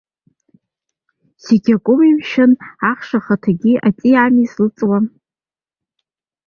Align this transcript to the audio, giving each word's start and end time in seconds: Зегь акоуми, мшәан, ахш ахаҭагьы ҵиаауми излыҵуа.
Зегь 1.43 1.71
акоуми, 1.75 2.11
мшәан, 2.17 2.51
ахш 2.89 3.09
ахаҭагьы 3.17 3.73
ҵиаауми 3.97 4.43
излыҵуа. 4.45 4.97